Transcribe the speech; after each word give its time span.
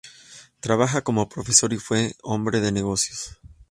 Trabajó 0.61 1.03
como 1.03 1.29
profesor 1.29 1.71
y 1.73 1.77
fue 1.77 2.05
un 2.05 2.13
hombre 2.33 2.59
de 2.59 2.71
negocios. 2.71 3.37